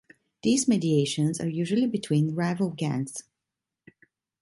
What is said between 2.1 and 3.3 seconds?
rival gangs.